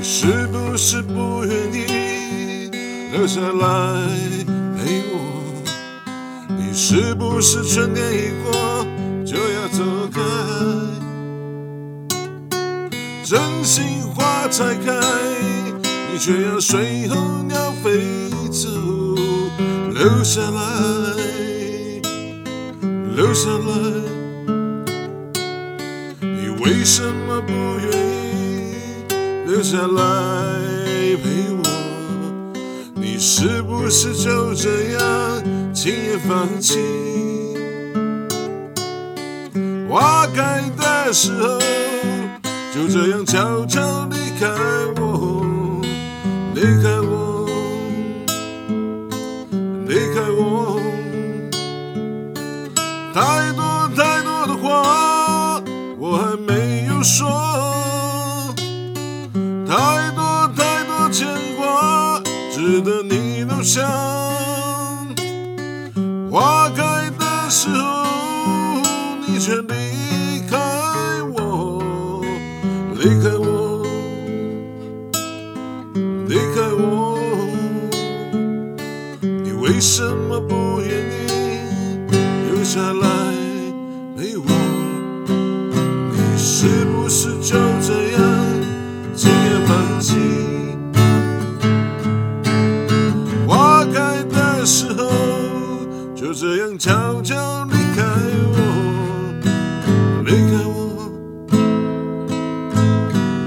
[0.00, 2.70] 你是不是不愿意
[3.12, 4.08] 留下来
[4.74, 5.62] 陪我？
[6.48, 8.50] 你是不是春天一过
[9.26, 10.18] 就要走开？
[13.22, 14.90] 真心花才开，
[16.10, 18.00] 你却要随候鸟飞
[18.50, 18.70] 走，
[19.92, 20.62] 留下来，
[23.14, 23.74] 留下来，
[26.22, 28.09] 你为什么不愿意
[29.50, 30.04] 留下来
[31.24, 31.62] 陪我？
[32.94, 36.78] 你是不是就这样轻易放弃？
[39.88, 41.58] 花开的时候。
[42.72, 44.46] 就这样悄悄离开
[45.00, 45.82] 我，
[46.54, 47.19] 离开我，
[63.72, 63.86] 想。
[66.28, 68.82] 花开的时候，
[69.24, 70.58] 你却离开
[71.36, 71.80] 我。
[72.96, 73.86] 离开我，
[76.26, 77.16] 离开我，
[79.22, 80.02] 你为什
[96.30, 98.04] 就这样悄悄离开
[98.52, 98.54] 我，
[100.24, 101.10] 离开我，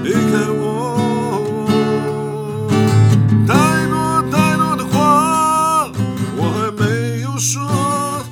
[0.02, 0.62] 离开我。
[3.48, 5.90] 太多太多的话
[6.36, 8.22] 我还没有说，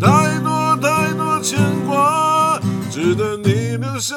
[0.00, 4.14] 太多太多牵挂值得你留下。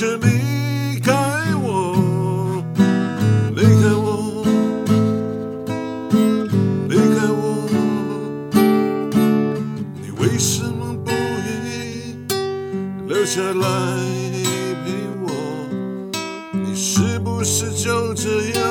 [0.00, 1.12] 却离开
[1.62, 2.64] 我，
[3.54, 4.42] 离开我，
[6.88, 7.68] 离开我。
[10.00, 12.16] 你为什么不愿意
[13.08, 13.68] 留下来
[14.86, 14.90] 陪
[15.22, 15.28] 我？
[16.54, 18.64] 你是不是就这样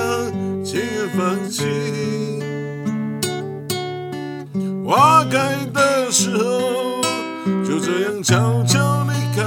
[0.66, 1.64] 轻言放弃？
[4.84, 6.80] 花开的时候。
[7.64, 9.44] 就这样悄悄离开。